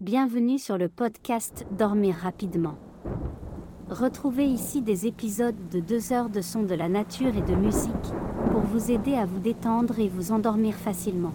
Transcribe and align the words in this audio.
Bienvenue 0.00 0.58
sur 0.58 0.78
le 0.78 0.88
podcast 0.88 1.66
Dormir 1.72 2.14
rapidement. 2.14 2.78
Retrouvez 3.90 4.46
ici 4.46 4.80
des 4.80 5.06
épisodes 5.06 5.68
de 5.70 5.78
2 5.78 6.14
heures 6.14 6.30
de 6.30 6.40
sons 6.40 6.62
de 6.62 6.74
la 6.74 6.88
nature 6.88 7.36
et 7.36 7.42
de 7.42 7.54
musique 7.54 7.92
pour 8.50 8.62
vous 8.62 8.90
aider 8.90 9.12
à 9.12 9.26
vous 9.26 9.40
détendre 9.40 9.98
et 9.98 10.08
vous 10.08 10.32
endormir 10.32 10.74
facilement. 10.74 11.34